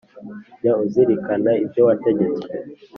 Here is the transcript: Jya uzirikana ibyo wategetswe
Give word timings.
Jya 0.57 0.73
uzirikana 0.83 1.51
ibyo 1.63 1.81
wategetswe 1.87 2.49